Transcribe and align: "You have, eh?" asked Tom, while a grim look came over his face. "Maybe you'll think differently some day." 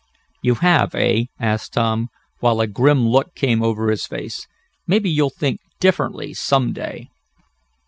"You 0.41 0.55
have, 0.55 0.95
eh?" 0.95 1.25
asked 1.39 1.73
Tom, 1.73 2.07
while 2.39 2.59
a 2.59 2.65
grim 2.65 3.07
look 3.07 3.35
came 3.35 3.61
over 3.61 3.91
his 3.91 4.07
face. 4.07 4.47
"Maybe 4.87 5.11
you'll 5.11 5.29
think 5.29 5.59
differently 5.79 6.33
some 6.33 6.73
day." 6.73 7.09